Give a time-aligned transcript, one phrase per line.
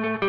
[0.00, 0.27] Thank you.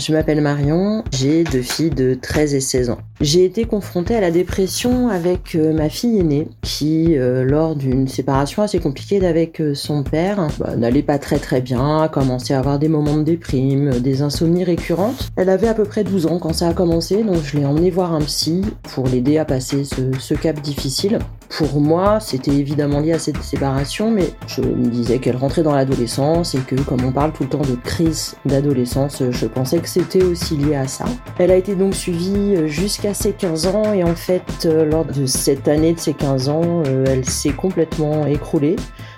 [0.00, 2.98] Je m'appelle Marion, j'ai deux filles de 13 et 16 ans.
[3.20, 8.08] J'ai été confrontée à la dépression avec euh, ma fille aînée qui, euh, lors d'une
[8.08, 12.54] séparation assez compliquée avec euh, son père, bah, n'allait pas très très bien, a commencé
[12.54, 15.28] à avoir des moments de déprime, des insomnies récurrentes.
[15.36, 17.90] Elle avait à peu près 12 ans quand ça a commencé, donc je l'ai emmenée
[17.90, 18.62] voir un psy
[18.94, 21.18] pour l'aider à passer ce, ce cap difficile.
[21.50, 25.74] Pour moi, c'était évidemment lié à cette séparation, mais je me disais qu'elle rentrait dans
[25.74, 29.88] l'adolescence et que, comme on parle tout le temps de crise d'adolescence, je pensais que
[29.90, 31.04] c'était aussi lié à ça.
[31.38, 35.66] Elle a été donc suivie jusqu'à ses 15 ans et en fait, lors de cette
[35.66, 38.76] année de ses 15 ans, elle s'est complètement écroulée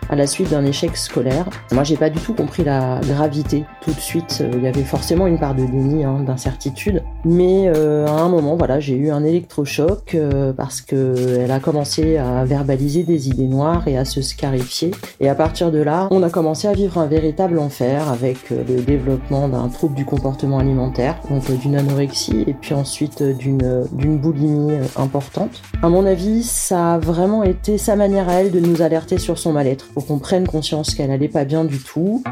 [0.09, 1.47] à la suite d'un échec scolaire.
[1.73, 3.65] Moi, j'ai pas du tout compris la gravité.
[3.81, 7.03] Tout de suite, euh, il y avait forcément une part de déni, hein, d'incertitude.
[7.25, 11.61] Mais euh, à un moment, voilà, j'ai eu un électrochoc euh, parce que elle a
[11.61, 14.91] commencé à verbaliser des idées noires et à se scarifier.
[15.21, 18.83] Et à partir de là, on a commencé à vivre un véritable enfer avec le
[18.83, 24.73] développement d'un trouble du comportement alimentaire, donc d'une anorexie et puis ensuite d'une d'une boulimie
[24.97, 25.63] importante.
[25.83, 29.39] À mon avis, ça a vraiment été sa manière à elle de nous alerter sur
[29.39, 32.23] son mal-être pour qu'on prenne conscience qu'elle allait pas bien du tout.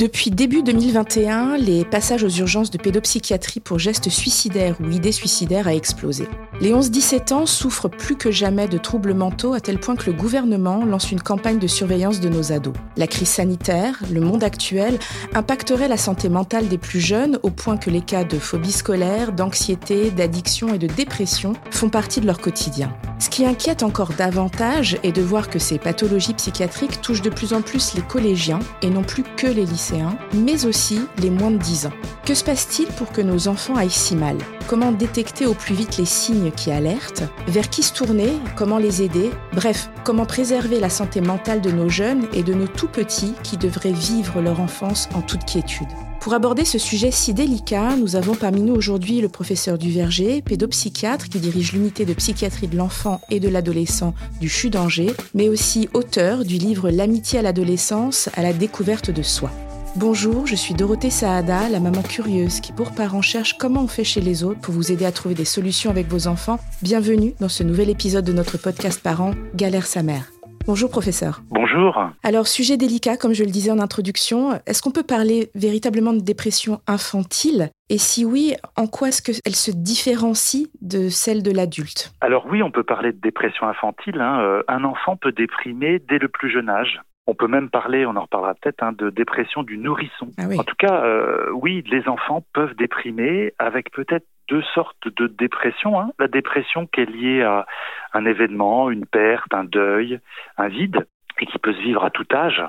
[0.00, 5.68] Depuis début 2021, les passages aux urgences de pédopsychiatrie pour gestes suicidaires ou idées suicidaires
[5.68, 6.26] a explosé.
[6.62, 10.16] Les 11-17 ans souffrent plus que jamais de troubles mentaux à tel point que le
[10.16, 12.72] gouvernement lance une campagne de surveillance de nos ados.
[12.96, 14.98] La crise sanitaire, le monde actuel,
[15.34, 19.32] impacterait la santé mentale des plus jeunes au point que les cas de phobie scolaire,
[19.32, 22.90] d'anxiété, d'addiction et de dépression font partie de leur quotidien.
[23.20, 27.52] Ce qui inquiète encore davantage est de voir que ces pathologies psychiatriques touchent de plus
[27.52, 29.89] en plus les collégiens et non plus que les lycéens,
[30.34, 31.92] mais aussi les moins de 10 ans.
[32.24, 34.36] Que se passe-t-il pour que nos enfants aillent si mal?
[34.68, 37.24] Comment détecter au plus vite les signes qui alertent?
[37.48, 38.32] Vers qui se tourner?
[38.56, 39.30] Comment les aider?
[39.52, 43.56] Bref, comment préserver la santé mentale de nos jeunes et de nos tout petits qui
[43.56, 45.88] devraient vivre leur enfance en toute quiétude?
[46.20, 51.30] Pour aborder ce sujet si délicat, nous avons parmi nous aujourd'hui le professeur Duverger, pédopsychiatre
[51.30, 55.88] qui dirige l'unité de psychiatrie de l'enfant et de l'adolescent du CHU d'Angers, mais aussi
[55.94, 59.50] auteur du livre L'amitié à l'adolescence à la découverte de soi.
[59.96, 64.04] Bonjour, je suis Dorothée Saada, la maman curieuse qui pour parents cherche comment on fait
[64.04, 66.60] chez les autres pour vous aider à trouver des solutions avec vos enfants.
[66.80, 70.30] Bienvenue dans ce nouvel épisode de notre podcast Parents, Galère sa mère.
[70.64, 71.42] Bonjour professeur.
[71.50, 71.98] Bonjour.
[72.22, 76.20] Alors sujet délicat comme je le disais en introduction, est-ce qu'on peut parler véritablement de
[76.20, 77.70] dépression infantile?
[77.88, 82.12] Et si oui, en quoi est-ce qu'elle se différencie de celle de l'adulte?
[82.20, 84.20] Alors oui, on peut parler de dépression infantile.
[84.20, 84.40] Hein.
[84.40, 87.00] Euh, un enfant peut déprimer dès le plus jeune âge.
[87.30, 90.30] On peut même parler, on en reparlera peut-être, hein, de dépression du nourrisson.
[90.36, 90.58] Ah oui.
[90.58, 96.00] En tout cas, euh, oui, les enfants peuvent déprimer avec peut-être deux sortes de dépression.
[96.00, 96.10] Hein.
[96.18, 97.66] La dépression qui est liée à
[98.14, 100.18] un événement, une perte, un deuil,
[100.56, 101.06] un vide,
[101.40, 102.62] et qui peut se vivre à tout âge.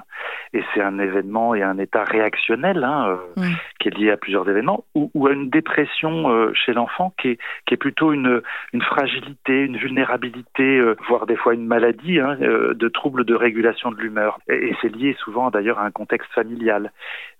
[0.53, 3.53] Et c'est un événement et un état réactionnel hein, euh, Oui.
[3.79, 7.29] qui est lié à plusieurs événements, ou, ou à une dépression euh, chez l'enfant qui
[7.29, 8.41] est, qui est plutôt une,
[8.73, 13.91] une fragilité, une vulnérabilité, euh, voire des fois une maladie hein, de troubles de régulation
[13.91, 14.39] de l'humeur.
[14.47, 16.91] Et, et c'est lié souvent d'ailleurs à un contexte familial.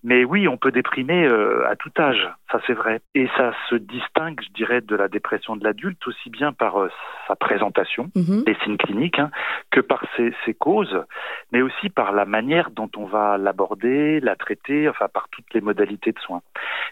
[0.04, 1.26] Mais oui, on peut déprimer
[1.68, 3.00] à tout âge, ça c'est vrai.
[3.14, 6.74] Et ça se distingue, je dirais, de la dépression de l'adulte aussi bien par
[7.28, 8.44] sa présentation, Mhm.
[8.46, 9.30] les signes cliniques, hein,
[9.70, 11.04] que par ses, ses causes,
[11.52, 15.60] mais aussi par la manière dont on va l'aborder, la traiter, enfin par toutes les
[15.60, 16.42] modalités de soins.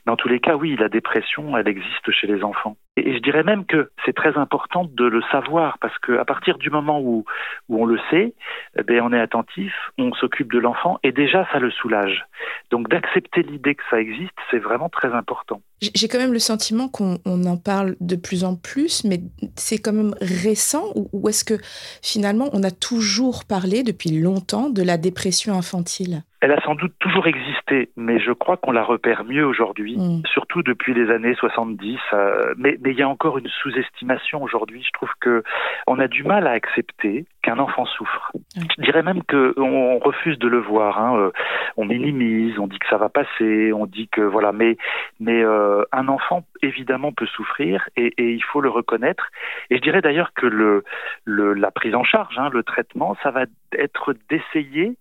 [0.07, 2.77] Dans tous les cas, oui, la dépression, elle existe chez les enfants.
[2.97, 6.59] Et, je dirais même que c'est très important de le savoir, parce que à partir
[6.59, 7.25] du moment où,
[7.69, 8.35] on le sait,
[8.79, 12.25] eh bien, on est attentif, on s'occupe de l'enfant, et déjà ça le soulage.
[12.71, 15.63] Donc d'accepter l'idée que ça existe, c'est vraiment très important.
[15.81, 19.21] J'ai quand même le sentiment qu'on on en parle de plus en plus, mais
[19.57, 21.55] c'est quand même récent ou est-ce que
[22.03, 26.23] finalement on a toujours parlé depuis longtemps de la dépression infantile?
[26.43, 30.23] Elle a sans doute toujours existé, mais je crois qu'on la repère mieux aujourd'hui, Mm.
[30.33, 31.99] surtout depuis les années 70.
[32.15, 34.83] euh, mais mais il y a encore une sous-estimation aujourd'hui.
[34.83, 35.43] Je trouve que
[35.87, 38.33] on a du mal à accepter qu'un enfant souffre.
[38.57, 40.99] Je dirais même que on refuse de le voir.
[40.99, 41.31] hein, euh,
[41.77, 44.53] On minimise, on dit que ça va passer, on dit que voilà.
[44.53, 44.77] Mais
[45.21, 49.29] mais euh, un enfant évidemment peut souffrir et, et il faut le reconnaître.
[49.71, 50.85] Et je dirais d'ailleurs que le,
[51.25, 54.97] le la prise en charge, hein, le traitement, ça va être d'essayer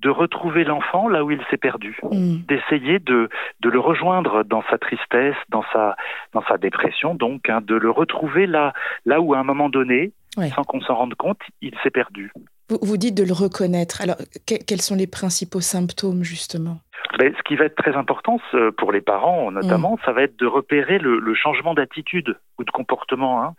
[0.00, 2.36] de retrouver l'enfant là où il s'est perdu, Mm.
[2.48, 3.28] d'essayer de,
[3.60, 5.96] de le rejoindre dans sa tristesse, dans sa,
[6.32, 8.72] dans sa dépression, donc, hein, de le retrouver là,
[9.06, 10.50] là où à un moment donné, Ouais.
[10.50, 12.30] sans qu'on s'en rende compte, il s'est perdu.
[12.68, 14.00] Vous, vous dites de le reconnaître.
[14.00, 14.16] Alors,
[14.46, 16.78] que- quels sont les principaux symptômes justement?
[17.18, 18.38] Ben, Ce qui va être très important
[18.76, 19.98] pour les parents notamment, mm.
[20.04, 23.42] ça va être de repérer le, le changement d'attitude ou de comportement.
[23.42, 23.54] Hein.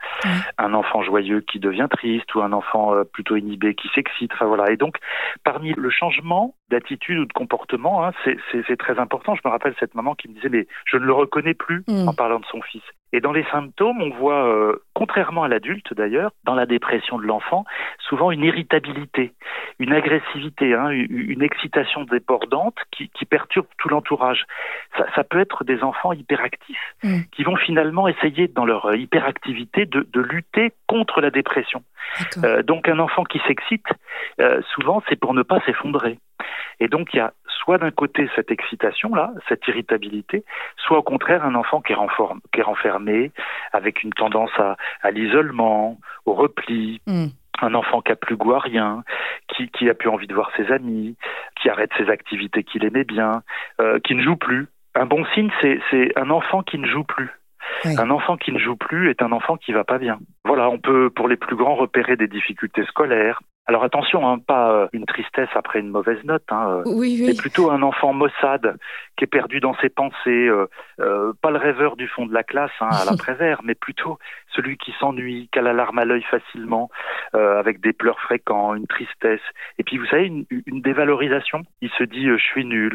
[0.58, 4.32] Un enfant joyeux qui devient triste ou un enfant euh, plutôt inhibé qui s'excite.
[4.34, 4.72] Enfin voilà.
[4.72, 4.98] Et donc,
[5.44, 9.36] parmi le changement d'attitude ou de comportement, hein, c'est très important.
[9.36, 12.08] Je me rappelle cette maman qui me disait mais je ne le reconnais plus mm.
[12.08, 12.84] en parlant de son fils.
[13.14, 17.24] Et dans les symptômes, on voit, euh, contrairement à l'adulte d'ailleurs, dans la dépression de
[17.24, 17.64] l'enfant,
[18.00, 19.34] souvent une irritabilité,
[19.80, 24.46] une agressivité, hein, une excitation débordante qui, qui perturbe tout l'entourage.
[24.98, 27.22] Ça, ça, peut être des enfants hyperactifs mm.
[27.32, 31.84] qui vont finalement essayer dans leur euh, hyperactivité de, de lutter contre la dépression.
[32.44, 33.88] Euh, donc un enfant qui s'excite,
[34.40, 36.20] euh, souvent c'est pour ne pas s'effondrer.
[36.80, 40.44] Et donc il y a soit d'un côté cette excitation-là, cette irritabilité,
[40.78, 41.98] soit au contraire un enfant qui est,
[42.54, 43.32] qui est renfermé,
[43.74, 47.02] avec une tendance à, à l'isolement, au repli.
[47.08, 47.28] Hmm.
[47.60, 49.04] Un enfant qui a plus goût à rien,
[49.48, 51.16] qui, qui a plus envie de voir ses amis,
[51.60, 53.42] qui arrête ses activités qu'il aimait bien,
[53.82, 54.68] euh, qui ne joue plus.
[54.94, 57.32] Un bon signe, c'est un enfant qui ne joue plus.
[57.84, 60.20] Un enfant qui ne joue plus est un enfant qui va pas bien.
[60.46, 64.72] Voilà, on peut pour les plus grands repérer des difficultés scolaires, alors attention, hein, pas
[64.72, 68.78] euh, une tristesse après une mauvaise note, hein, euh, mais plutôt un enfant maussade
[69.18, 72.72] qui est perdu dans ses pensées, euh, pas le rêveur du fond de la classe
[72.80, 74.20] hein, à l'après-vert, mais plutôt
[74.56, 76.90] celui qui s'ennuie, qui a la larme à l'œil facilement,
[77.34, 79.42] avec des pleurs fréquents, une tristesse,
[79.78, 81.64] et puis vous savez une, une dévalorisation.
[81.82, 82.94] Il se dit je suis nul,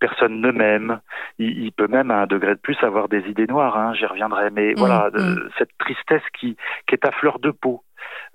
[0.00, 1.00] personne ne m'aime.
[1.38, 3.76] Il, peut même à un degré de plus avoir des idées noires.
[3.76, 5.50] Hein, J'y reviendrai, mais mmh, voilà mmh.
[5.58, 6.56] cette tristesse qui,
[6.86, 7.82] qui est à fleur de peau.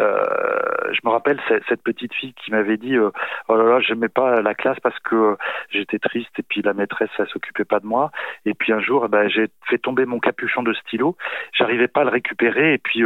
[0.01, 3.12] Euh, je me rappelle cette petite fille qui m'avait dit euh,
[3.50, 5.36] oh là là j'aimais pas la classe parce que euh,
[5.69, 8.12] j'étais triste et puis la maîtresse elle s'occupait pas de moi.
[8.45, 11.18] Et puis un jour ben, j'ai fait tomber mon capuchon de stylo.
[11.54, 13.04] J'arrivais pas à le récupérer et puis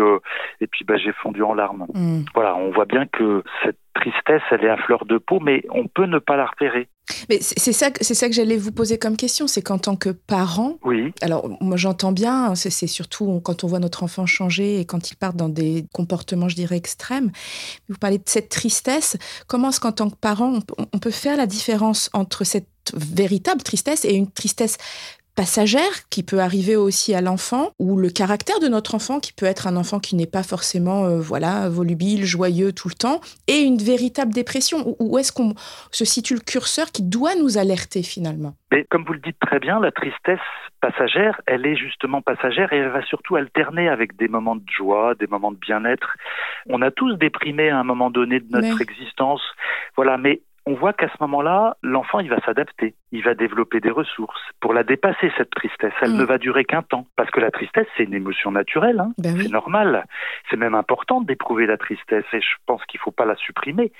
[0.61, 1.87] et puis ben, j'ai fondu en larmes.
[1.93, 2.25] Mm.
[2.35, 5.87] voilà on voit bien que cette tristesse, elle est à fleur de peau, mais on
[5.87, 6.87] peut ne pas la repérer.
[7.29, 10.09] Mais c'est ça, c'est ça que j'allais vous poser comme question, c'est qu'en tant que
[10.09, 11.13] parent, oui.
[11.21, 15.11] Alors moi j'entends bien, hein, c'est surtout quand on voit notre enfant changer et quand
[15.11, 17.31] il part dans des comportements, je dirais extrêmes.
[17.89, 19.17] Vous parlez de cette tristesse.
[19.47, 20.59] Comment est-ce qu'en tant que parent,
[20.93, 24.77] on peut faire la différence entre cette véritable tristesse et une tristesse
[25.35, 29.45] passagère qui peut arriver aussi à l'enfant ou le caractère de notre enfant qui peut
[29.45, 33.59] être un enfant qui n'est pas forcément euh, voilà volubile, joyeux tout le temps et
[33.61, 35.53] une véritable dépression où est-ce qu'on
[35.91, 38.53] se situe le curseur qui doit nous alerter finalement?
[38.71, 40.39] Mais comme vous le dites très bien, la tristesse
[40.81, 45.15] passagère, elle est justement passagère et elle va surtout alterner avec des moments de joie,
[45.15, 46.17] des moments de bien-être.
[46.67, 49.41] On a tous déprimé à un moment donné de notre existence.
[49.95, 53.89] Voilà, mais on voit qu'à ce moment-là, l'enfant, il va s'adapter, il va développer des
[53.89, 55.93] ressources pour la dépasser, cette tristesse.
[56.01, 56.17] Elle mm.
[56.17, 59.11] ne va durer qu'un temps, parce que la tristesse, c'est une émotion naturelle, hein.
[59.17, 60.05] ben c'est normal.
[60.49, 63.91] C'est même important d'éprouver la tristesse, et je pense qu'il ne faut pas la supprimer,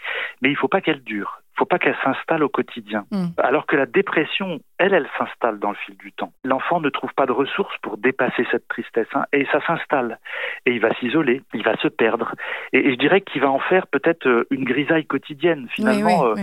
[0.42, 3.06] mais il ne faut pas qu'elle dure faut pas qu'elle s'installe au quotidien.
[3.12, 3.28] Hmm.
[3.38, 6.34] Alors que la dépression, elle, elle s'installe dans le fil du temps.
[6.44, 10.20] L'enfant ne trouve pas de ressources pour dépasser cette tristesse, hein, et ça s'installe.
[10.66, 12.34] Et il va s'isoler, il va se perdre.
[12.72, 16.26] Et, je dirais qu'il va en faire peut-être euh, une grisaille quotidienne, finalement.
[16.26, 16.36] Euh,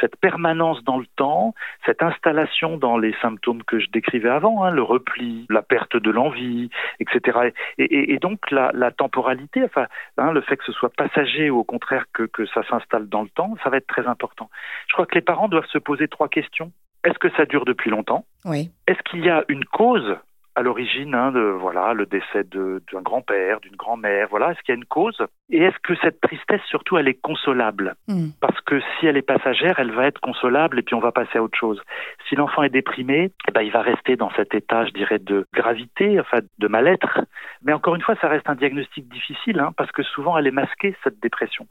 [0.00, 1.54] cette permanence dans le temps,
[1.84, 6.10] cette installation dans les symptômes que je décrivais avant, hein, le repli, la perte de
[6.10, 6.70] l'envie,
[7.00, 7.52] etc.
[7.78, 9.86] Et, donc la, temporalité, enfin,
[10.18, 13.22] hein, le fait que ce soit passager ou au contraire que, que ça s'installe dans
[13.22, 14.50] le temps, ça va être très important.
[14.88, 16.72] Je crois que les parents doivent se poser trois questions.
[17.04, 18.24] Est-ce que ça dure depuis longtemps?
[18.44, 18.70] Oui.
[18.86, 20.16] Est-ce qu'il y a une cause
[20.54, 24.76] à l'origine hein, de voilà le décès d'un grand-père, d'une grand-mère, voilà, est-ce qu'il y
[24.76, 25.22] a une cause?
[25.50, 27.94] Et est-ce que cette tristesse surtout elle est consolable?
[28.08, 28.28] Hmm.
[28.40, 31.38] Parce que si elle est passagère, elle va être consolable et puis on va passer
[31.38, 31.80] à autre chose.
[32.28, 35.46] Si l'enfant est déprimé, eh ben, il va rester dans cet état, je dirais, de
[35.54, 37.20] gravité, enfin de mal-être.
[37.62, 40.50] Mais encore une fois, ça reste un diagnostic difficile hein, parce que souvent elle est
[40.50, 41.66] masquée cette dépression.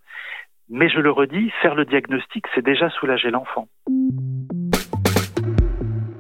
[0.73, 3.67] Mais je le redis, faire le diagnostic, c'est déjà soulager l'enfant.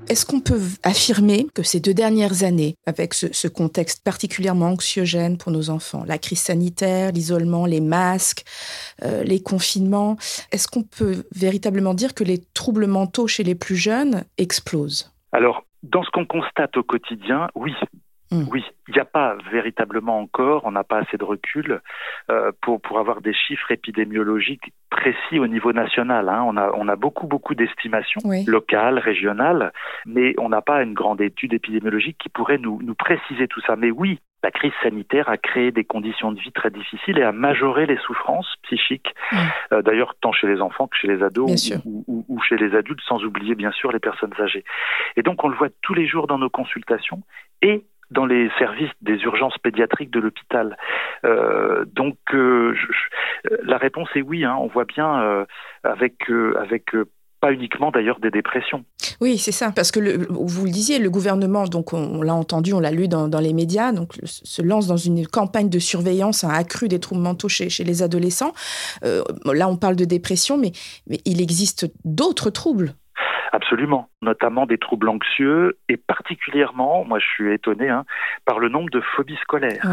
[0.09, 5.53] Est-ce qu'on peut affirmer que ces deux dernières années, avec ce, contexte particulièrement anxiogène pour
[5.53, 8.43] nos enfants, la crise sanitaire, l'isolement, les masques,
[9.03, 10.17] euh, les confinements,
[10.51, 15.13] est-ce qu'on peut véritablement dire que les troubles mentaux chez les plus jeunes explosent?
[15.31, 17.73] Alors, dans ce qu'on constate au quotidien, oui,
[18.31, 18.45] Hmm.
[18.49, 21.81] Oui, il n'y a pas véritablement encore, on n'a pas assez de recul
[22.29, 26.29] euh, pour, pour avoir des chiffres épidémiologiques précis au niveau national.
[26.29, 26.43] Hein.
[26.47, 29.73] On, a, on a beaucoup, beaucoup d'estimations locales, régionales,
[30.05, 33.75] mais on n'a pas une grande étude épidémiologique qui pourrait nous, nous préciser tout ça.
[33.75, 37.31] Mais oui, la crise sanitaire a créé des conditions de vie très difficiles et a
[37.33, 39.37] majoré les souffrances psychiques, hmm.
[39.73, 43.01] euh, d'ailleurs tant chez les enfants que chez les ados ou, ou, chez les adultes,
[43.05, 44.63] sans oublier bien sûr les personnes âgées.
[45.17, 47.21] Et donc on le voit tous les jours dans nos consultations
[47.61, 50.77] et dans les services des urgences pédiatriques de l'hôpital.
[51.25, 52.75] Euh, donc euh,
[53.63, 54.43] la réponse est oui.
[54.43, 55.45] Hein, on voit bien euh,
[55.83, 56.91] avec avec
[57.39, 58.85] pas uniquement d'ailleurs des dépressions.
[59.19, 59.99] Oui, c'est ça, parce que
[60.29, 63.91] vous le disiez, le gouvernement, donc on, l'a entendu, on l'a lu dans, les médias,
[63.93, 68.53] donc se lance dans une campagne de surveillance accrue des troubles mentaux chez, les adolescents.
[69.01, 70.71] Là, on parle de dépression, mais
[71.25, 72.93] il existe d'autres troubles
[73.53, 78.05] Absolument, notamment des troubles anxieux et particulièrement, moi je suis étonné, hein,
[78.45, 79.85] par le nombre de phobies scolaires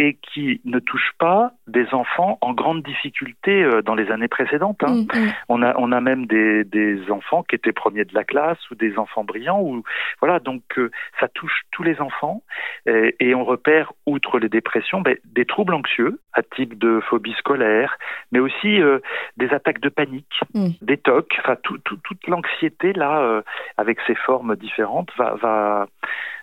[0.00, 4.82] et qui ne touchent pas des enfants en grande difficulté euh, dans les années précédentes.
[4.82, 5.04] Hein.
[5.14, 5.32] Mm, mm.
[5.48, 8.74] On, a, on a même des, des, enfants qui étaient premiers de la classe ou
[8.74, 9.60] des enfants brillants.
[9.60, 9.84] Ou,
[10.20, 12.42] voilà, donc euh, ça touche tous les enfants
[12.86, 17.34] et, et on repère, outre les dépressions, ben, des troubles anxieux à type de phobie
[17.38, 17.96] scolaire,
[18.32, 18.98] mais aussi euh,
[19.36, 20.70] des attaques de panique, mm.
[20.82, 23.42] des tocs, enfin toute l'anxiété là, euh,
[23.76, 25.86] avec ses formes différentes, va, va,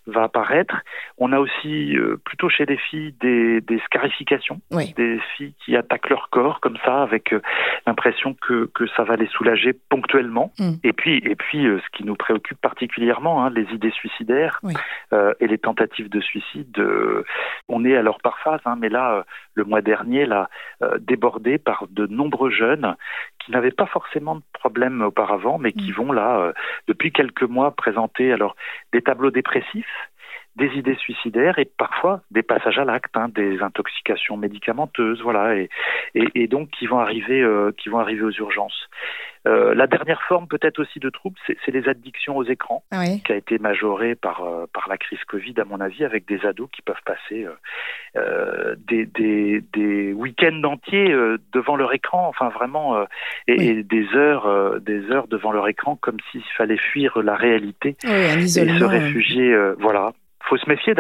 [0.08, 0.76] va apparaître.
[1.18, 6.10] On a aussi euh, plutôt chez les filles des, des scarifications, des filles qui attaquent
[6.10, 7.42] leur corps comme ça, avec euh,
[7.86, 10.52] l'impression que, que ça va les soulager ponctuellement.
[10.60, 10.74] Mm.
[10.84, 14.60] Et puis, et puis ce qui nous préoccupe particulièrement, hein, les idées suicidaires
[15.40, 16.76] et les tentatives de suicide.
[17.70, 20.50] on est à leur parphase, hein, mais là, le mois dernier, là,
[21.00, 22.96] débordé par de nombreux jeunes
[23.46, 25.96] qui n'avaient pas forcément de problème auparavant, mais qui mm.
[25.96, 26.54] vont là, euh,
[26.88, 28.56] depuis quelques mois, présenter alors
[28.92, 29.86] des tableaux dépressifs,
[30.56, 35.70] des idées suicidaires et parfois des passages à l'acte, hein, des intoxications médicamenteuses, voilà, et,
[36.14, 38.90] et, donc qui vont arriver, euh, qui vont arriver aux urgences.
[39.46, 42.84] Euh, la dernière forme peut-être aussi de trouble, c'est les addictions aux écrans,
[43.26, 46.46] qui a été majorée par, euh, par la crise Covid, à mon avis, avec des
[46.46, 47.46] ados qui peuvent passer
[48.16, 51.14] euh, des, des, des week-ends entiers
[51.52, 53.06] devant leur écran, enfin vraiment,
[53.48, 58.48] et, des heures, des heures devant leur écran, comme s'il fallait fuir la réalité et
[58.48, 60.14] se réfugier, voilà,
[60.44, 60.94] faut se méfier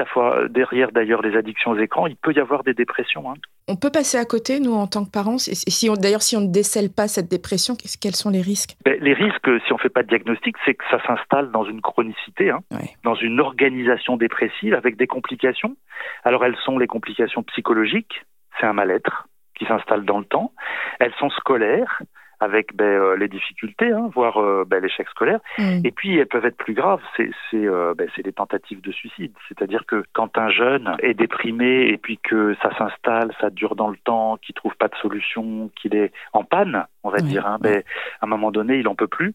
[0.50, 2.08] derrière d'ailleurs les addictions aux écrans.
[2.08, 3.30] Il peut y avoir des dépressions.
[3.30, 3.36] Hein.
[3.68, 5.36] On peut passer à côté, nous, en tant que parents.
[5.36, 8.76] Et si d'ailleurs, si on ne décèle pas cette dépression, quels sont les risques?
[8.84, 11.64] Ben, Les risques, si on ne fait pas de diagnostic, c'est que ça s'installe dans
[11.64, 12.62] une chronicité, hein,
[13.04, 15.76] dans une organisation dépressive avec des complications.
[16.24, 18.26] Alors, elles sont les complications psychologiques,
[18.60, 20.52] c'est un mal-être qui s'installe dans le temps.
[21.00, 22.02] Elles sont scolaires,
[22.44, 25.40] avec ben, euh, les difficultés, hein, voire euh, ben, l'échec scolaire.
[25.58, 25.82] Mm.
[25.84, 29.34] Et puis elles peuvent être plus graves, c'est euh, ben, des tentatives de suicide.
[29.48, 33.90] C'est-à-dire que quand un jeune est déprimé et puis que ça s'installe, ça dure dans
[33.90, 37.58] le temps, qu'il trouve pas de solution, qu'il est en panne, on va dire, hein,
[37.60, 37.84] ben,
[38.22, 39.34] à un moment donné il en peut plus.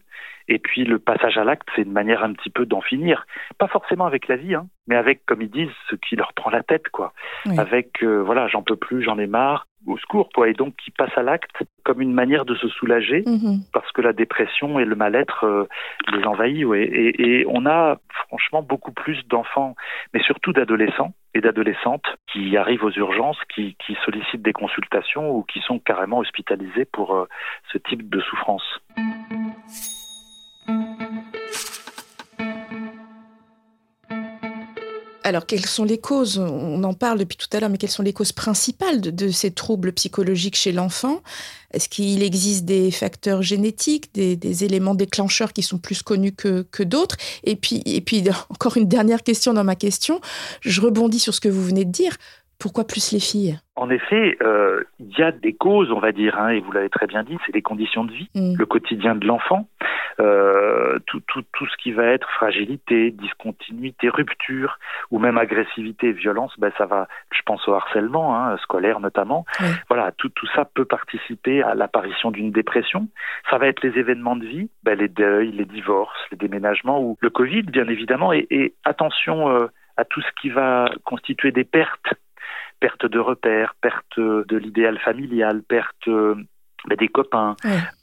[0.49, 3.25] Et puis le passage à l'acte, c'est une manière un petit peu d'en finir.
[3.57, 6.49] Pas forcément avec la vie, hein, mais avec, comme ils disent, ce qui leur prend
[6.49, 7.13] la tête, quoi.
[7.57, 11.15] Avec, voilà, j'en peux plus, j'en ai marre, au secours, quoi, et donc qui passe
[11.17, 11.51] à l'acte
[11.83, 13.61] comme une manière de se soulager, mhm.
[13.73, 15.67] parce que la dépression et le mal-être euh,
[16.11, 16.65] les envahit.
[16.65, 16.83] Ouais.
[16.83, 19.75] Et, et, on a franchement beaucoup plus d'enfants,
[20.13, 25.43] mais surtout d'adolescents et d'adolescentes qui arrivent aux urgences, qui, qui, sollicitent des consultations ou
[25.43, 27.27] qui sont carrément hospitalisés pour euh,
[27.71, 28.79] ce type de souffrance.
[35.29, 36.39] Alors, quelles sont les causes?
[36.39, 39.51] On en parle depuis tout à l'heure, mais quelles sont les causes principales de, ces
[39.51, 41.21] troubles psychologiques chez l'enfant?
[41.71, 47.15] Est-ce qu'il existe des facteurs génétiques, des, éléments déclencheurs qui sont plus connus que, d'autres?
[47.43, 50.19] Et puis, et puis, encore une dernière question dans ma question.
[50.61, 52.17] Je rebondis sur ce que vous venez de dire.
[52.59, 53.57] Pourquoi plus les filles?
[53.77, 56.89] En effet, euh, il y a des causes, on va dire, hein, et vous l'avez
[56.89, 58.57] très bien dit, c'est les conditions de vie, mm.
[58.57, 59.69] le quotidien de l'enfant,
[60.19, 64.77] euh, tout, tout, tout, ce qui va être fragilité, discontinuité, rupture,
[65.09, 69.45] ou même agressivité, violence, ben ça va, je pense au harcèlement hein, scolaire notamment.
[69.87, 73.07] Voilà, tout, tout ça peut participer à l'apparition d'une dépression.
[73.49, 77.17] Ça va être les événements de vie, ben les deuils, les divorces, les déménagements, ou
[77.21, 81.63] le Covid, bien évidemment, et, et attention euh, à tout ce qui va constituer des
[81.63, 82.13] pertes
[82.79, 86.35] perte de repères, perte de l'idéal familial, perte euh,
[86.97, 87.55] des copains.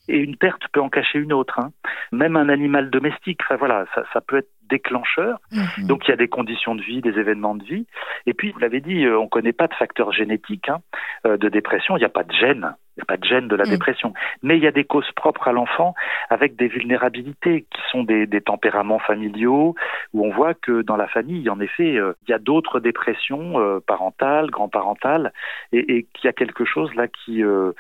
[0.09, 1.59] Et une perte peut en cacher une autre.
[1.59, 1.73] Hein.
[2.13, 5.39] Même un animal domestique, enfin voilà, ça, ça peut être déclencheur.
[5.53, 5.87] Mhm.
[5.87, 7.87] Donc il y a des conditions de vie, des événements de vie.
[8.27, 10.81] Et puis, vous l'avez dit, euh, on ne connaît pas de facteurs génétiques hein,
[11.27, 11.97] euh, de dépression.
[11.97, 12.75] Il n'y a pas de gène.
[12.97, 13.71] Il n'y a pas de gène de la mm.
[13.71, 14.15] dépression.
[14.43, 15.95] Mais il y a des causes propres à l'enfant
[16.31, 19.75] avec des vulnérabilités qui sont des, des, tempéraments familiaux
[20.15, 23.61] où on voit que dans la famille, en effet, euh, il y a d'autres dépressions
[23.61, 25.33] euh, parentales, grand-parentales
[25.73, 27.73] et, et qu'il y a quelque chose là qui, euh,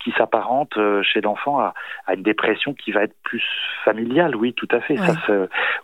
[0.00, 1.74] qui s'apparente chez l'enfant à,
[2.06, 3.42] à, une dépression qui va être plus
[3.84, 4.34] familiale.
[4.36, 4.96] Oui, tout à fait.
[4.96, 5.14] Ça,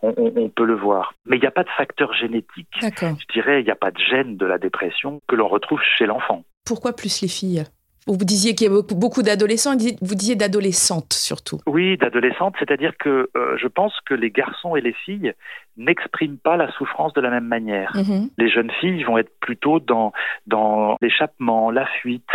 [0.02, 1.14] on, on, peut le voir.
[1.26, 2.68] Mais il n'y a pas de facteur génétique.
[2.80, 6.06] Je dirais, il n'y a pas de gène de la dépression que l'on retrouve chez
[6.06, 6.44] l'enfant.
[6.66, 7.64] Pourquoi plus les filles?
[8.08, 11.60] Vous disiez qu'il y a beaucoup, d'adolescents, vous disiez d'adolescentes surtout.
[11.66, 15.34] Oui, d'adolescentes, c'est-à-dire que euh, je pense que les garçons et les filles
[15.76, 17.92] n'expriment pas la souffrance de la même manière.
[17.94, 18.28] Mhm.
[18.38, 20.12] Les jeunes filles vont être plutôt dans,
[20.46, 22.30] dans l'échappement, la fuite,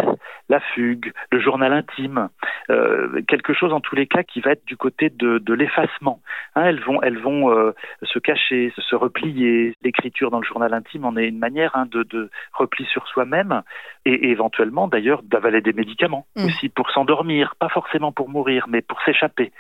[0.50, 2.30] la fugue, le journal intime,
[2.70, 6.22] euh, quelque chose en tous les cas qui va être du côté de, de l'effacement.
[6.56, 9.74] Hein, elles vont, elles vont euh, se cacher, se, replier.
[9.84, 13.62] L'écriture dans le journal intime en est une manière hein, de, de, repli sur soi-même
[14.06, 16.46] et, éventuellement d'ailleurs d'avaler des médicaments mm.
[16.46, 19.52] aussi pour s'endormir, pas forcément pour mourir, mais pour s'échapper,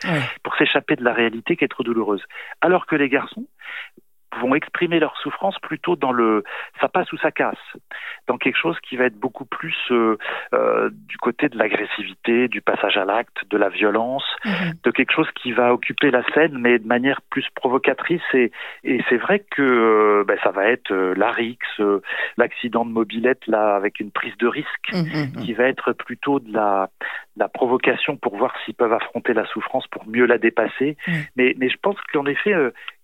[0.44, 2.24] pour s'échapper de la réalité qui est trop douloureuse.
[2.62, 3.46] Alors que les garçons,
[4.42, 6.44] vont exprimer leur souffrance plutôt dans le
[6.80, 7.56] ça passe ou ça casse,
[8.28, 10.18] dans quelque chose qui va être beaucoup plus euh,
[10.54, 14.74] euh, du côté de l'agressivité, du passage à l'acte, de la violence, mhm.
[14.84, 18.22] de quelque chose qui va occuper la scène, mais de manière plus provocatrice.
[18.34, 18.52] Et,
[18.84, 21.58] et c'est vrai que euh, ben, ça va être l'arix,
[22.38, 25.44] l'accident de mobilette là avec une prise de risque, mhm, mhm.
[25.44, 26.90] qui va être plutôt de la,
[27.38, 30.98] la provocation pour voir s'ils peuvent affronter la souffrance pour mieux la dépasser.
[31.36, 32.54] Mais, mais je pense qu'en effet,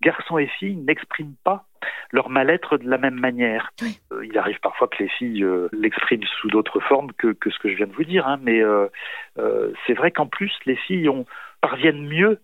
[0.03, 1.65] garçons et filles n'expriment pas
[2.11, 3.71] leur mal-être de la même manière.
[4.11, 7.69] Euh, il arrive parfois que les filles euh, l'expriment sous d'autres formes que, ce que
[7.69, 8.87] je viens de vous dire, hein, mais euh,
[9.85, 11.09] c'est vrai qu'en plus, les filles
[11.61, 12.39] parviennent mieux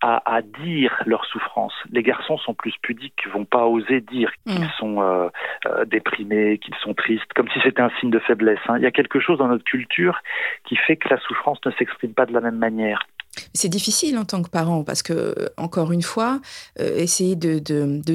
[0.00, 1.72] à, dire leur souffrance.
[1.90, 4.70] Les garçons sont plus pudiques, vont pas oser dire qu'ils mm.
[4.78, 5.30] sont
[5.86, 8.58] déprimés, qu'ils sont tristes, comme si c'était un signe de faiblesse.
[8.68, 8.76] Hein.
[8.76, 10.20] Il y a quelque chose dans notre culture
[10.64, 13.06] qui fait que la souffrance ne s'exprime pas de la même manière.
[13.52, 16.40] C'est difficile en tant que parent parce que, encore une fois,
[16.80, 17.58] euh, essayer de,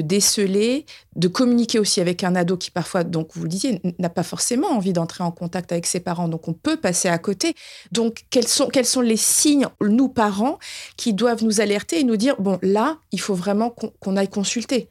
[0.00, 0.86] déceler,
[1.16, 4.68] de communiquer aussi avec un ado qui parfois, donc vous le disiez, n'a pas forcément
[4.68, 7.54] envie d'entrer en contact avec ses parents, donc on peut passer à côté.
[7.92, 10.58] Donc quels sont, quels sont les signes, nous parents,
[10.96, 14.88] qui doivent nous alerter et nous dire, bon là, il faut vraiment qu'on aille consulter?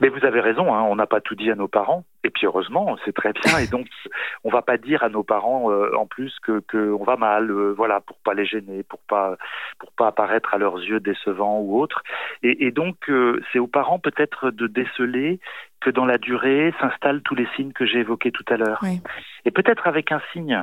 [0.00, 2.04] Mais vous avez raison, hein, on n'a pas tout dit à nos parents.
[2.22, 3.58] Et puis heureusement, c'est très bien.
[3.58, 3.86] Et donc,
[4.44, 7.50] on va pas dire à nos parents euh, en plus que, que on va mal,
[7.50, 9.36] euh, voilà, pour pas les gêner, pour pas
[9.78, 12.02] pour pas apparaître à leurs yeux décevants ou autres.
[12.42, 15.40] Et, et donc, euh, c'est aux parents peut-être de déceler
[15.80, 18.82] que dans la durée s'installent tous les signes que j'ai évoqués tout à l'heure.
[19.46, 20.62] Et peut-être avec un signe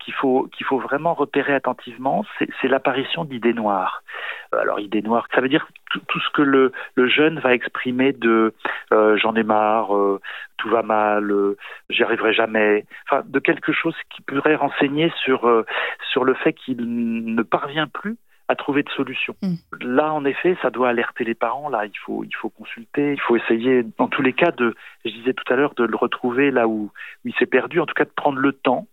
[0.00, 4.02] qu'il faut qu'il faut vraiment repérer attentivement, c'est l'apparition d'idées noires.
[4.50, 8.12] Alors idées noires, ça veut dire tout, tout ce que le, le jeune va exprimer
[8.12, 8.54] de
[8.90, 9.92] j'en ai marre,
[10.56, 11.56] tout va mal, euh,
[11.90, 15.64] j'y arriverai jamais, enfin de quelque chose qui pourrait renseigner sur euh,
[16.12, 16.78] sur le fait qu'il
[17.34, 18.16] ne parvient plus
[18.48, 19.34] à trouver de solutions.
[19.42, 19.54] Mm.
[19.80, 21.68] Là, en effet, ça doit alerter les parents.
[21.68, 23.12] Là, il faut, il faut consulter.
[23.12, 25.96] Il faut essayer, dans tous les cas, de, je disais tout à l'heure, de le
[25.96, 26.92] retrouver là où,
[27.24, 27.80] où il s'est perdu.
[27.80, 28.86] En tout cas, de prendre le temps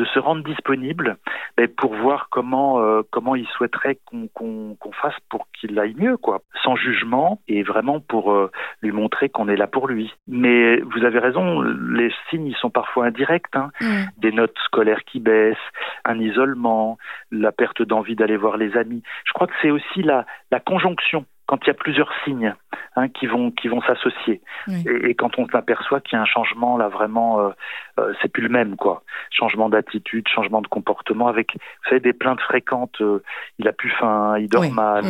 [0.00, 1.18] de se rendre disponible
[1.58, 6.40] mais pour voir comment euh, comment il souhaiterait qu'on fasse pour qu'il aille mieux quoi
[6.64, 11.04] sans jugement et vraiment pour euh, lui montrer qu'on est là pour lui mais vous
[11.04, 13.70] avez raison les signes ils sont parfois indirects hein.
[13.82, 14.04] Mm.
[14.16, 15.68] des notes scolaires qui baissent
[16.06, 16.96] un isolement
[17.30, 21.26] la perte d'envie d'aller voir les amis je crois que c'est aussi la la conjonction
[21.44, 22.54] quand il y a plusieurs signes
[23.00, 24.40] hein, qui vont qui vont s'associer.
[24.68, 27.50] Et, quand on s'aperçoit qu'il y a un changement là vraiment euh,
[27.98, 29.02] euh, c'est plus le même quoi.
[29.30, 33.22] Changement d'attitude changement de comportement avec vous savez des plaintes fréquentes euh,
[33.58, 35.04] il a plus faim il dort mal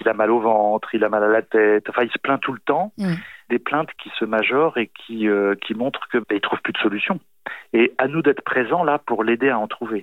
[0.00, 2.40] il a mal au ventre il a mal à la tête enfin il se plaint
[2.40, 2.92] tout le temps.
[3.48, 5.28] Des plaintes qui se majorent et qui
[5.62, 7.20] qui montrent que bah, il trouve plus de solution.
[7.72, 10.02] Et à nous d'être présents là pour l'aider à en trouver.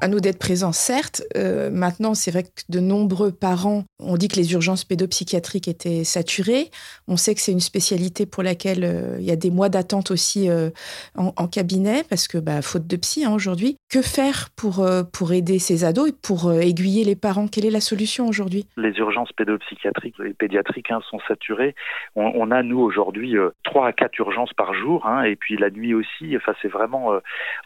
[0.00, 1.22] À nous d'être présents, certes.
[1.36, 6.04] Euh, maintenant, c'est vrai que de nombreux parents ont dit que les urgences pédopsychiatriques étaient
[6.04, 6.70] saturées.
[7.08, 10.10] On sait que c'est une spécialité pour laquelle euh, il y a des mois d'attente
[10.10, 10.70] aussi euh,
[11.16, 13.76] en, cabinet, parce que bah, faute de psy hein, aujourd'hui.
[13.90, 17.48] Que faire pour, pour aider ces ados et pour aiguiller les parents?
[17.48, 18.66] Quelle est la solution aujourd'hui?
[18.76, 21.74] Les urgences pédopsychiatriques et pédiatriques hein, sont saturées.
[22.14, 23.34] On, a, nous, aujourd'hui,
[23.64, 26.36] trois à quatre urgences par jour, hein, et puis la nuit aussi.
[26.36, 27.14] Enfin, c'est vraiment,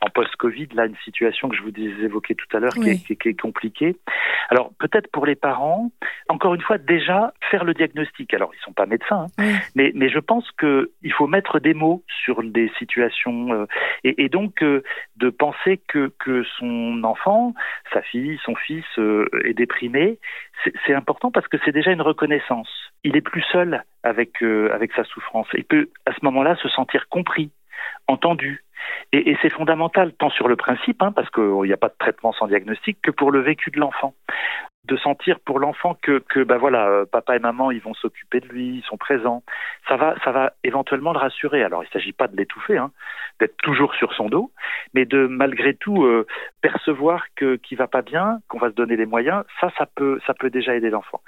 [0.01, 1.73] en post-Covid, là, une situation que je vous
[2.05, 3.96] évoquais tout à l'heure, qui, est compliqué.
[4.48, 5.90] Alors peut-être pour les parents,
[6.28, 8.32] encore une fois, déjà faire le diagnostic.
[8.35, 12.02] Alors ils sont pas médecins, hein, mais, mais je pense qu'il faut mettre des mots
[12.24, 13.66] sur des situations euh,
[14.04, 14.82] et, donc euh,
[15.16, 17.54] de penser que, que son enfant,
[17.92, 20.18] sa fille, son fils euh, est déprimé,
[20.87, 22.68] c'est important parce que c'est déjà une reconnaissance.
[23.04, 25.48] Il est plus seul avec avec sa souffrance.
[25.54, 27.50] Il peut à ce moment-là se sentir compris,
[28.06, 28.62] entendu,
[29.12, 32.33] et, c'est fondamental, tant sur le principe, hein, parce qu'il n'y a pas de traitement
[32.33, 34.14] sans diagnostic, que pour le vécu de l'enfant
[34.85, 38.40] de sentir pour l'enfant que, que bah voilà, euh, papa et maman, ils vont s'occuper
[38.40, 39.45] de lui, ils sont présents.
[39.88, 41.62] Ça va, ça va éventuellement le rassurer.
[41.62, 42.90] Alors, il ne s'agit pas de l'étouffer, hein,
[43.38, 44.51] d'être toujours sur son dos,
[44.92, 46.27] mais de malgré tout euh,
[46.62, 49.45] percevoir que qu'il va pas bien, qu'on va se donner les moyens.
[49.61, 51.21] Ça, ça peut, ça peut déjà aider l'enfant.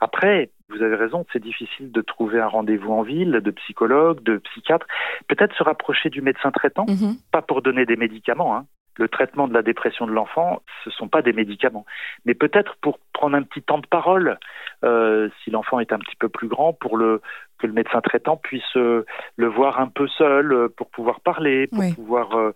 [0.00, 4.38] Après, vous avez raison, c'est difficile de trouver un rendez-vous en ville, de psychologue, de
[4.38, 4.86] psychiatre.
[5.28, 7.18] Peut-être se rapprocher du médecin traitant, mm-hmm.
[7.30, 10.92] pas pour donner des médicaments, hein, le traitement de la dépression de l'enfant, ce ne
[10.92, 11.86] sont pas des médicaments.
[12.24, 14.38] Mais peut-être pour prendre un petit temps de parole,
[14.84, 17.22] euh, si l'enfant est un petit peu plus grand, pour le,
[17.58, 19.06] que le médecin traitant puisse euh,
[19.36, 22.52] le voir un peu seul, euh, pour pouvoir parler, pour pouvoir...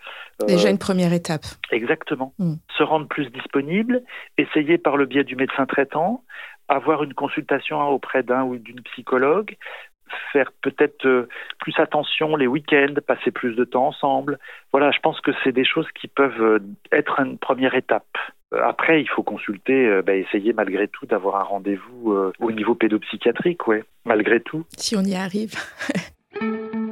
[0.47, 1.45] Déjà une première étape.
[1.71, 2.35] Exactement.
[2.39, 2.55] Hmm.
[2.77, 4.03] Se rendre plus disponible,
[4.37, 6.23] essayer par le biais du médecin traitant,
[6.69, 9.57] avoir une consultation auprès d'un ou d'une psychologue,
[10.33, 14.39] faire peut-être euh, plus attention les week-ends, passer plus de temps ensemble.
[14.73, 16.59] Voilà, je pense que c'est des choses qui peuvent euh,
[16.93, 18.07] être une première étape.
[18.55, 23.67] Euh, après, il faut consulter, bah, essayer malgré tout d'avoir un rendez-vous au niveau pédopsychiatrique,
[23.67, 24.65] ouais, malgré tout.
[24.77, 25.55] Si on y arrive.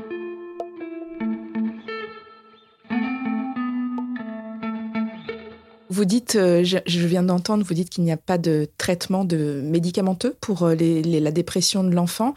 [5.95, 9.61] Vous dites, euh, je, viens d'entendre, vous dites qu'il n'y a pas de traitement de
[9.63, 12.35] médicamenteux pour euh, la dépression de l'enfant.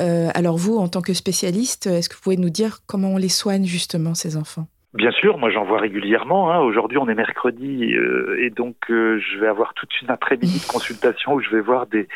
[0.00, 3.16] Euh, alors vous, en tant que spécialiste, est-ce que vous pouvez nous dire comment on
[3.16, 4.66] les soigne justement ces enfants?
[4.92, 6.50] Bien sûr, moi j'en vois régulièrement.
[6.50, 6.58] Hein.
[6.58, 7.94] Aujourd'hui, on est mercredi
[8.38, 12.08] et donc je vais avoir toute une après-midi de consultation où je vais voir des,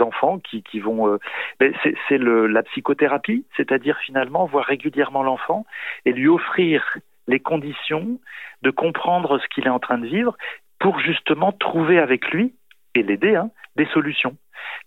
[0.00, 1.18] enfants qui, vont.
[1.58, 5.66] c'est la psychothérapie, c'est-à-dire finalement voir régulièrement l'enfant
[6.04, 6.84] et lui offrir
[7.28, 8.18] les conditions
[8.62, 10.36] de comprendre ce qu'il est en train de vivre
[10.80, 12.54] pour justement trouver avec lui
[12.94, 14.36] et l'aider hein, des solutions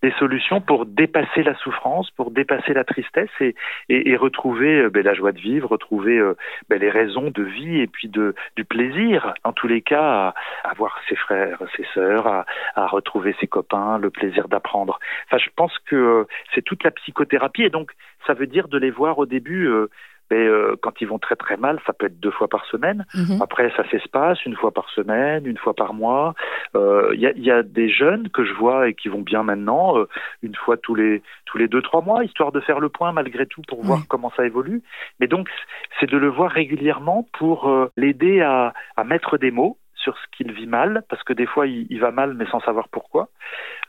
[0.02, 3.54] des solutions pour dépasser la souffrance, pour dépasser la tristesse et,
[3.88, 6.36] et, retrouver euh, ben, la joie de vivre, retrouver euh,
[6.68, 10.74] ben, les raisons de vie et puis de, du plaisir, en tous les cas, à,
[10.74, 14.98] voir ses frères, ses sœurs, à, à, retrouver ses copains, le plaisir d'apprendre.
[15.26, 16.24] Enfin, je pense que euh,
[16.54, 17.92] c'est toute la psychothérapie et donc
[18.26, 19.68] ça veut dire de les voir au début
[20.30, 23.04] mais euh, quand ils vont très très mal, ça peut être deux fois par semaine.
[23.14, 23.42] Mhm.
[23.42, 26.34] Après, ça s'espace une fois par semaine, une fois par mois.
[26.74, 29.42] Il euh, y, a, y, a, des jeunes que je vois et qui vont bien
[29.42, 30.08] maintenant, euh,
[30.42, 33.46] une fois tous les tous les deux trois mois, histoire de faire le point malgré
[33.46, 34.82] tout pour voir comment ça évolue.
[35.20, 35.48] Mais donc,
[36.00, 40.52] c'est de le voir régulièrement pour l'aider à, à mettre des mots sur ce qu'il
[40.52, 43.28] vit mal, parce que des fois il, va mal mais sans savoir pourquoi.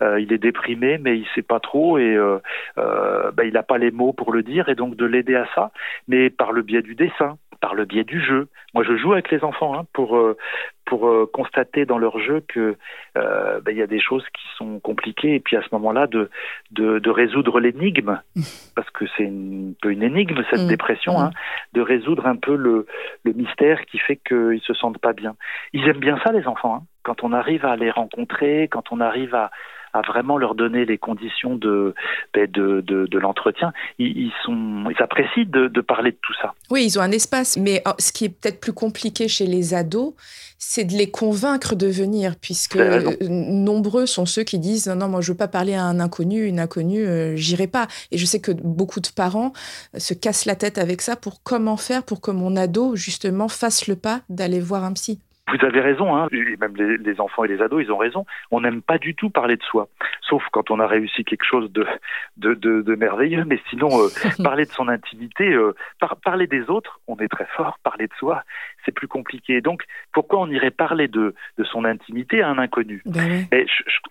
[0.02, 2.40] Euh, il est déprimé mais il sait pas trop et euh,
[2.78, 5.48] euh, ben, il n'a pas les mots pour le dire et donc de l'aider à
[5.56, 5.72] ça,
[6.08, 8.50] mais par le biais du dessin, par le biais du jeu.
[8.74, 10.36] Moi, je joue avec les enfants hein, pour euh,
[10.84, 12.76] pour euh, constater dans leur jeu que
[13.18, 16.08] euh, ben, il y a des choses qui sont compliquées et puis à ce moment-là
[16.08, 16.30] de
[16.72, 18.20] de, de résoudre l'énigme
[18.76, 20.68] parce que c'est un peu une énigme cette mm.
[20.68, 21.32] dépression, hein,
[21.72, 22.86] de résoudre un peu le
[23.24, 25.38] le mystère qui fait qu'ils se sentent pas bien.
[25.72, 26.76] Ils aiment bien ça les enfants.
[26.76, 26.86] Hein.
[27.04, 29.52] Quand on arrive à les rencontrer, quand on arrive à
[29.94, 31.94] à vraiment leur donner les conditions de,
[32.34, 33.72] ben, de, de, de l'entretien.
[34.00, 36.54] Ils, sont, ils apprécient de, de, parler de tout ça.
[36.70, 39.74] Oui, ils ont un espace, mais oh, ce qui est peut-être plus compliqué chez les
[39.74, 40.14] ados,
[40.58, 42.78] c'est de les convaincre de venir, puisque
[43.22, 46.46] nombreux sont ceux qui disent non, non, moi je veux pas parler à un inconnu,
[46.46, 47.88] une inconnue, euh, j'irai pas.
[48.12, 49.54] Et je sais que beaucoup de parents
[49.98, 53.88] se cassent la tête avec ça pour comment faire pour que mon ado justement fasse
[53.88, 55.20] le pas d'aller voir un psy.
[55.50, 58.26] Vous avez raison, hein, et même les, enfants et les ados, ils ont raison.
[58.50, 59.90] On n'aime pas du tout parler de soi,
[60.22, 61.86] sauf quand on a réussi quelque chose de,
[62.38, 63.44] de, de, merveilleux.
[63.46, 64.08] Mais sinon, euh,
[64.44, 65.76] parler de son intimité, euh,
[66.24, 67.78] parler des autres, on est très fort.
[67.84, 68.44] Parler de soi,
[68.86, 69.62] c'est plus compliqué.
[69.62, 73.02] Donc, pourquoi on irait parler de, de son intimité à un inconnu?
[73.06, 73.46] Ben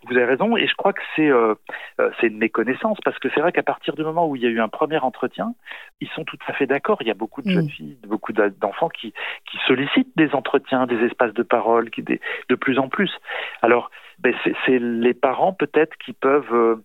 [0.05, 1.55] Vous avez raison, et je crois que c'est euh,
[2.21, 4.51] c'est une méconnaissance, parce que c'est vrai qu'à partir du moment où il y a
[4.51, 5.55] eu un premier entretien,
[6.01, 6.99] ils sont tout à fait d'accord.
[7.01, 9.13] Il y a beaucoup de jeunes filles, beaucoup d'enfants qui,
[9.51, 13.11] qui sollicitent des entretiens, des espaces de parole, qui de plus en plus.
[13.63, 14.35] Alors, ben,
[14.67, 16.77] c'est les parents peut-être qui peuvent euh,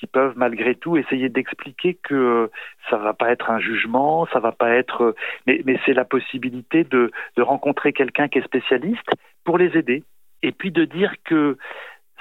[0.00, 2.50] qui peuvent malgré tout essayer d'expliquer que euh,
[2.88, 5.14] ça va pas être un jugement, ça va pas être, euh,
[5.46, 9.08] mais, c'est la possibilité de rencontrer quelqu'un qui est spécialiste
[9.44, 10.02] pour les aider,
[10.42, 11.58] et puis de dire que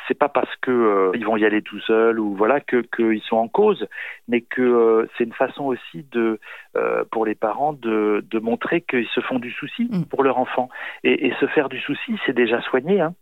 [0.08, 3.22] c'est pas parce que euh, ils vont y aller tout seuls ou voilà que qu'ils
[3.22, 3.88] sont en cause,
[4.28, 6.40] mais que euh, c'est une façon aussi de
[6.76, 10.06] euh, pour les parents de, de montrer qu'ils se font du souci mm.
[10.06, 10.70] pour leur enfant
[11.04, 13.02] et, et, se faire du souci, c'est déjà soigné.
[13.02, 13.14] Hein.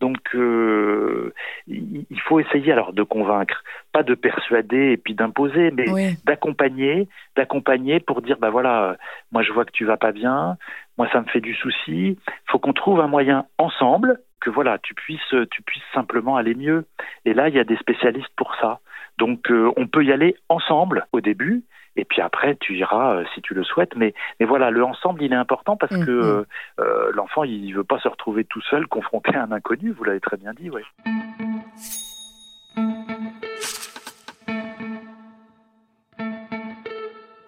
[0.00, 5.86] Donc il faut essayer alors de convaincre, pas de persuader et puis d'imposer, mais
[6.24, 8.96] d'accompagner, d'accompagner pour dire bah voilà,
[9.32, 10.56] moi je vois que tu vas pas bien,
[10.98, 14.94] moi ça me fait du souci, faut qu'on trouve un moyen ensemble que voilà, tu
[14.94, 16.84] puisses, tu puisses simplement aller mieux.
[17.24, 18.80] Et là, il y a des spécialistes pour ça.
[19.18, 21.64] Donc, euh, on peut y aller ensemble au début,
[21.96, 23.96] et puis après, tu iras euh, si tu le souhaites.
[23.96, 26.44] Mais, mais voilà, le ensemble, il est important parce que mm-hmm.
[26.80, 29.90] euh, l'enfant, il veut pas se retrouver tout seul, confronté à un inconnu.
[29.92, 30.82] Vous l'avez très bien dit, oui.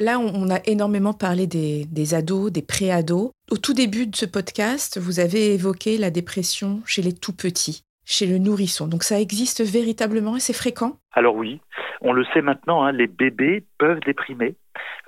[0.00, 3.32] Là, on a énormément parlé des, ados, des pré-ados.
[3.50, 7.82] Au tout début de ce podcast, vous avez évoqué la dépression chez les tout petits,
[8.04, 8.86] chez le nourrisson.
[8.86, 10.98] Donc ça existe véritablement et c'est fréquent?
[11.12, 11.60] Alors oui,
[12.00, 14.54] on le sait maintenant, hein, les bébés peuvent déprimer.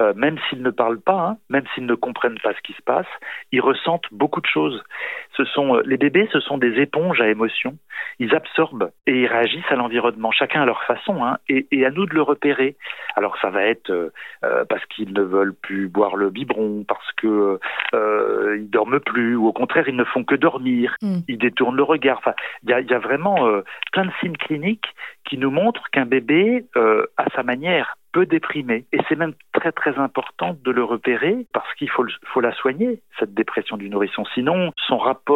[0.00, 2.82] euh, même s'ils ne parlent pas, hein, même s'ils ne comprennent pas ce qui se
[2.82, 3.06] passe,
[3.52, 4.82] ils ressentent beaucoup de choses.
[5.40, 7.76] Ce sont euh, les bébés, ce sont des éponges à émotions.
[8.18, 11.90] Ils absorbent et ils réagissent à l'environnement, chacun à leur façon, hein, et, et, à
[11.90, 12.76] nous de le repérer.
[13.16, 17.58] Alors ça va être euh, parce qu'ils ne veulent plus boire le biberon, parce que
[17.94, 21.20] euh, ils dorment plus, ou au contraire ils ne font que dormir, mm.
[21.28, 22.18] ils détournent le regard.
[22.18, 23.48] Enfin, il y a, y a, vraiment
[23.92, 28.84] plein de signes cliniques qui nous montrent qu'un bébé, à sa manière, peut déprimer.
[28.92, 33.00] Et c'est même très très important de le repérer parce qu'il faut, faut la soigner,
[33.18, 34.24] cette dépression du nourrisson.
[34.34, 35.29] Sinon, son rapport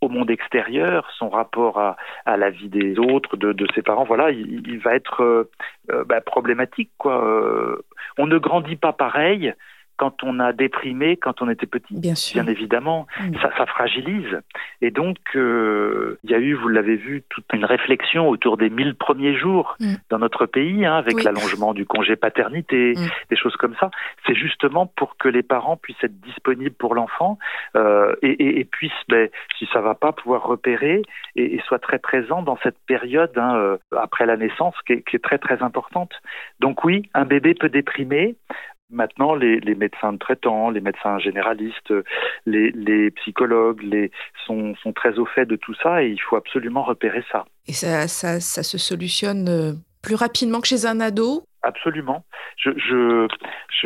[0.00, 4.66] au monde extérieur, son rapport à, la vie des autres, de, ses parents, voilà, il,
[4.66, 5.50] il va être euh,
[5.90, 6.90] euh bah, problématique.
[6.96, 7.24] Quoi.
[7.24, 7.76] Euh,
[8.18, 9.52] on ne grandit pas pareil
[10.00, 11.94] quand on a déprimé quand on était petit.
[12.00, 12.14] Bien,
[12.46, 13.34] évidemment, mmh.
[13.42, 14.40] ça, ça, fragilise.
[14.80, 18.70] Et donc, euh, il y a eu, vous l'avez vu, toute une réflexion autour des
[18.70, 19.94] 1000 premiers jours mmh.
[20.08, 21.22] dans notre pays, hein, avec oui.
[21.22, 23.08] l'allongement du congé paternité, mmh.
[23.28, 23.90] des choses comme ça.
[24.26, 27.38] C'est justement pour que les parents puissent être disponibles pour l'enfant
[27.76, 31.02] euh, et, et, et, puissent, ben, si ça va pas, pouvoir repérer
[31.36, 35.02] et, et soient très présents dans cette période hein, euh, après la naissance qui est,
[35.02, 36.12] qui est très très importante.
[36.58, 38.36] Donc oui, un bébé peut déprimer.
[38.90, 41.92] Maintenant, les, les, médecins traitants, les médecins généralistes,
[42.46, 44.10] les, les psychologues les,
[44.46, 47.44] sont, sont, très au fait de tout ça et il faut absolument repérer ça.
[47.68, 49.72] Et ça, ça, ça se solutionne euh,
[50.02, 51.44] plus rapidement que chez un ado?
[51.62, 52.24] Absolument.
[52.56, 53.28] Je, je,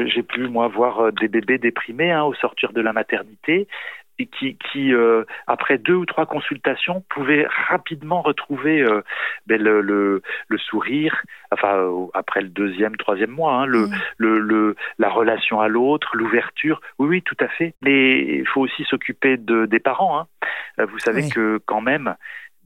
[0.06, 3.66] j'ai pu moi voir euh, des bébés déprimés hein, au sortir de la maternité
[4.18, 9.02] qui, qui euh, après deux ou trois consultations, pouvait rapidement retrouver euh,
[9.46, 13.92] ben, le, le, le, sourire, enfin euh, après le deuxième, troisième mois, hein, le, mmh.
[14.18, 16.80] le, le, la relation à l'autre, l'ouverture.
[16.98, 17.74] Oui, oui, tout à fait.
[17.82, 20.18] Mais il faut aussi s'occuper de, des parents.
[20.18, 20.26] Hein.
[20.78, 21.30] Vous savez oui.
[21.30, 22.16] que quand même,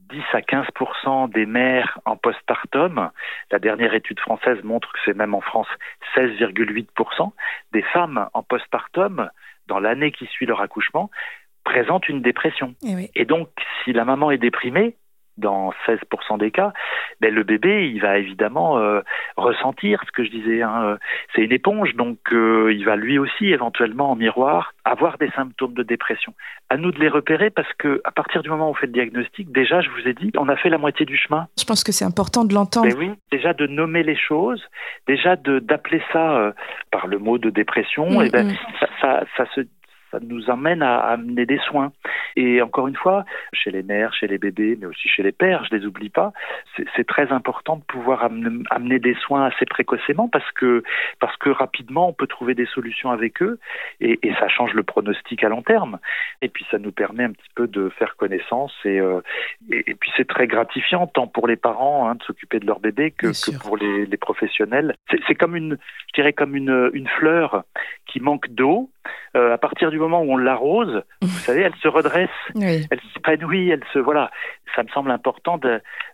[0.09, 3.11] 10 à 15% des mères en postpartum,
[3.51, 5.67] la dernière étude française montre que c'est même en France
[6.15, 7.31] 16,8%
[7.71, 9.29] des femmes en postpartum
[9.69, 11.09] dans l'année qui suit leur accouchement,
[11.63, 12.75] présentent une dépression.
[12.83, 13.09] Et, oui.
[13.15, 13.49] Et donc,
[13.83, 14.95] si la maman est déprimée,
[15.39, 16.73] dans 16% des cas,
[17.21, 19.01] ben le bébé, il va évidemment euh,
[19.37, 20.61] ressentir ce que je disais.
[20.61, 20.97] Hein,
[21.35, 25.73] c'est une éponge, donc euh, il va lui aussi éventuellement en miroir avoir des symptômes
[25.73, 26.33] de dépression.
[26.69, 28.93] À nous de les repérer parce que à partir du moment où on fait le
[28.93, 31.47] diagnostic, déjà, je vous ai dit, on a fait la moitié du chemin.
[31.57, 32.87] Je pense que c'est important de l'entendre.
[32.87, 34.63] Ben oui, déjà de nommer les choses,
[35.07, 36.51] déjà d'appeler ça euh,
[36.91, 38.57] par le mot de dépression, mmh, et ben mmh.
[38.79, 39.61] ça, ça, ça se
[40.11, 41.91] ça nous amène à amener des soins.
[42.35, 45.65] Et encore une fois, chez les mères, chez les bébés, mais aussi chez les pères,
[45.65, 46.33] je les oublie pas,
[46.95, 50.83] c'est très important de pouvoir amener, amener, des soins assez précocement parce que,
[51.19, 53.59] parce que rapidement, on peut trouver des solutions avec eux
[53.99, 55.99] et, et, ça change le pronostic à long terme.
[56.41, 59.21] Et puis, ça nous permet un petit peu de faire connaissance et, euh,
[59.71, 62.79] et, et puis c'est très gratifiant tant pour les parents hein, de s'occuper de leur
[62.79, 64.95] bébé que, que pour les, les professionnels.
[65.27, 67.63] C'est comme une, je dirais comme une, une fleur
[68.11, 68.89] qui manque d'eau.
[69.35, 72.87] Euh, à partir du moment où on l'arrose, vous savez, elle se redresse, oui.
[72.89, 74.31] elle s'épanouit, elle se voilà.
[74.75, 75.59] Ça me semble important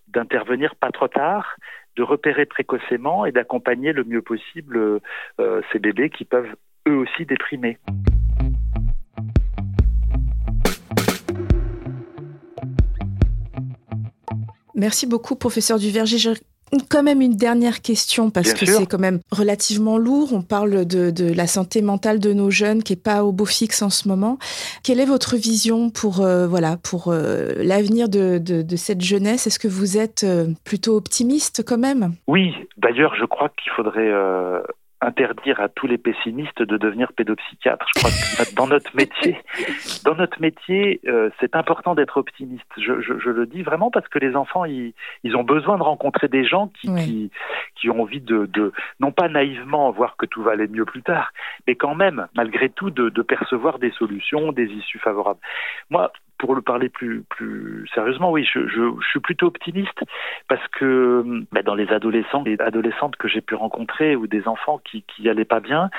[0.08, 1.56] d'intervenir pas trop tard,
[1.96, 4.78] de repérer précocement et d'accompagner le mieux possible
[5.40, 6.56] euh, ces bébés qui peuvent
[6.88, 7.78] eux aussi déprimer.
[14.76, 16.18] Merci beaucoup, professeur Duverger
[16.90, 20.34] quand même une dernière question parce Bien que c'est quand même relativement lourd.
[20.34, 23.46] On parle de, de, la santé mentale de nos jeunes qui est pas au beau
[23.46, 24.38] fixe en ce moment.
[24.84, 29.48] Quelle est votre vision pour euh, voilà pour euh, l'avenir de, de, de, cette jeunesse?
[29.48, 32.14] Est-ce que vous êtes euh, plutôt optimiste quand même?
[32.28, 32.54] Oui.
[32.78, 34.62] D'ailleurs, je crois qu'il faudrait euh,
[35.06, 37.86] interdire à tous les pessimistes de devenir pédopsychiatres.
[37.96, 39.38] Je crois que dans notre métier,
[40.04, 42.66] dans notre métier, euh, c'est important d'être optimiste.
[42.78, 45.84] Je, je, je, le dis vraiment parce que les enfants, ils, ils ont besoin de
[45.84, 47.06] rencontrer des gens qui, oui.
[47.06, 47.32] qui,
[47.76, 51.04] qui, ont envie de, de, non pas naïvement voir que tout va aller mieux plus
[51.04, 51.32] tard,
[51.68, 55.40] mais quand même, malgré tout, de, de percevoir des solutions, des issues favorables.
[55.90, 60.04] Moi, pour le parler plus, plus sérieusement, oui, je, je, suis plutôt optimiste
[60.48, 64.80] parce que bah, dans les adolescents et adolescentes que j'ai pu rencontrer ou des enfants
[64.80, 65.90] qui, qui allaient pas bien,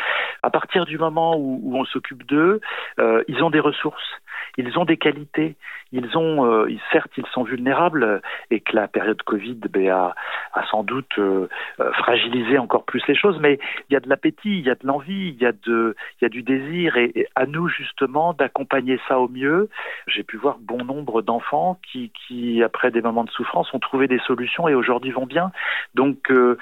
[0.43, 2.61] à partir du moment où, on s'occupe d'eux,
[2.99, 4.21] euh, ils ont des ressources
[4.57, 5.57] ils ont des qualités.
[5.93, 8.21] Ils ont, euh, certes, ils sont vulnérables
[8.51, 10.15] et que la période Covid ben, a,
[10.53, 11.47] a, sans doute euh,
[11.93, 14.87] fragilisé encore plus les choses, mais il y a de l'appétit, il y a de
[14.87, 15.53] l'envie, il y a
[16.23, 19.69] y a du désir et, à nous justement d'accompagner ça au mieux.
[20.27, 24.19] Pu voir bon nombre d'enfants qui, qui, après des moments de souffrance, ont trouvé des
[24.21, 25.53] solutions et aujourd'hui vont bien.
[25.95, 26.59] Donc, euh,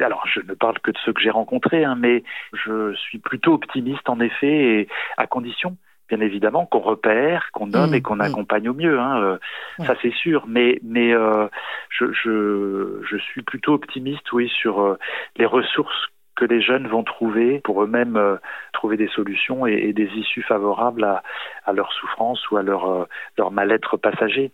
[0.00, 3.54] alors je ne parle que de ceux que j'ai rencontrés, hein, mais je suis plutôt
[3.54, 5.76] optimiste en effet, et à condition
[6.08, 8.20] bien évidemment qu'on repère, qu'on nomme mmh, et qu'on mmh.
[8.22, 8.98] accompagne au mieux.
[8.98, 9.38] Hein, euh,
[9.78, 9.86] ouais.
[9.86, 10.44] Ça c'est sûr.
[10.48, 11.48] Mais mais euh,
[11.90, 14.98] je, je, je suis plutôt optimiste, oui, sur euh,
[15.36, 18.36] les ressources que les jeunes vont trouver pour eux-mêmes euh,
[18.72, 21.22] trouver des solutions et, des issues favorables à,
[21.66, 24.52] à leur souffrance ou à leur, euh, leur mal-être passager.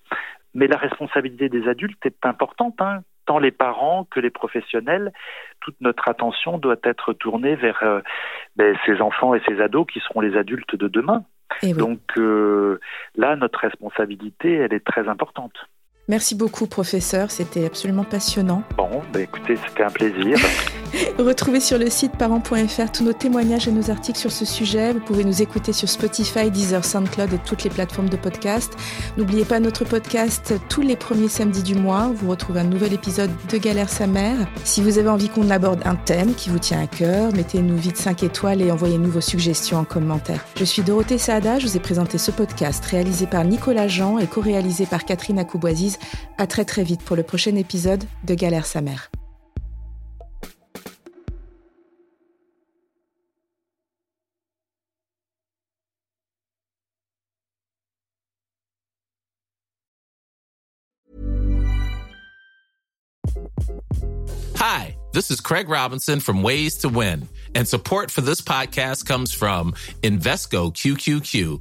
[0.55, 2.81] Mais la responsabilité des adultes est importante.
[2.81, 3.03] Hein.
[3.27, 5.12] Tant les parents que les professionnels,
[5.61, 8.01] toute notre attention doit être tournée vers euh,
[8.57, 11.25] ben, ces enfants et ces ados qui seront les adultes de demain.
[11.62, 15.55] Donc là, notre responsabilité, elle est très importante.
[16.07, 17.31] Merci beaucoup, professeur.
[17.31, 18.62] C'était absolument passionnant.
[18.77, 20.38] Bon, bah écoutez, c'était un plaisir.
[21.19, 24.93] Retrouvez sur le site parents.fr tous nos témoignages et nos articles sur ce sujet.
[24.93, 28.75] Vous pouvez nous écouter sur Spotify, Deezer, SoundCloud et toutes les plateformes de podcast.
[29.17, 32.12] N'oubliez pas notre podcast tous les premiers samedis du mois.
[32.14, 34.37] Vous retrouvez un nouvel épisode de Galère sa mère.
[34.64, 37.97] Si vous avez envie qu'on aborde un thème qui vous tient à cœur, mettez-nous vite
[37.97, 40.45] 5 étoiles et envoyez-nous vos suggestions en commentaire.
[40.57, 41.59] Je suis Dorothée Saada.
[41.59, 45.38] Je vous ai présenté ce podcast réalisé par Nicolas Jean et co-réalisé par Catherine
[46.38, 49.11] À très très vite pour le prochain épisode de Galère sa mère.
[64.57, 69.33] Hi, this is Craig Robinson from Ways to Win, and support for this podcast comes
[69.33, 71.61] from Invesco QQQ